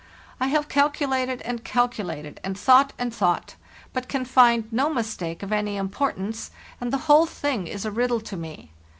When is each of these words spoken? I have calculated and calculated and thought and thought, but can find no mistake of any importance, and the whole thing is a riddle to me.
I 0.39 0.47
have 0.47 0.67
calculated 0.67 1.43
and 1.43 1.63
calculated 1.63 2.39
and 2.43 2.57
thought 2.57 2.91
and 2.97 3.13
thought, 3.13 3.53
but 3.93 4.07
can 4.09 4.25
find 4.25 4.63
no 4.73 4.91
mistake 4.91 5.43
of 5.43 5.51
any 5.53 5.77
importance, 5.77 6.49
and 6.81 6.91
the 6.91 6.97
whole 7.05 7.27
thing 7.27 7.67
is 7.67 7.85
a 7.85 7.91
riddle 7.91 8.21
to 8.21 8.35
me. 8.35 8.71